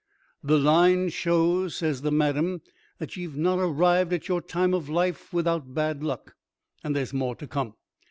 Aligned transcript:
"The 0.43 0.57
line 0.57 1.09
shows," 1.09 1.75
says 1.75 2.01
the 2.01 2.09
Madame, 2.11 2.61
"that 2.97 3.15
ye've 3.17 3.37
not 3.37 3.59
arrived 3.59 4.11
at 4.13 4.27
your 4.27 4.41
time 4.41 4.73
of 4.73 4.89
life 4.89 5.31
without 5.31 5.75
bad 5.75 6.01
luck. 6.01 6.33
And 6.83 6.95
there's 6.95 7.13
more 7.13 7.35
to 7.35 7.45
come. 7.45 7.75